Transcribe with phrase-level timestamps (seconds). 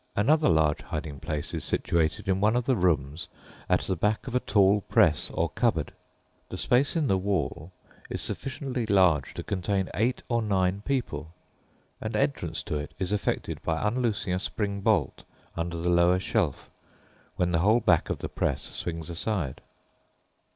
[0.15, 3.27] Another large hiding place is situated in one of the rooms
[3.69, 5.93] at the back of a tall press or cupboard.
[6.49, 7.71] The space in the wall
[8.09, 11.35] is sufficiently large to contain eight or nine people,
[12.01, 15.23] and entrance to it is effected by unloosing a spring bolt
[15.55, 16.67] under the lower shelf,
[17.35, 19.61] when the whole back of the press swings aside.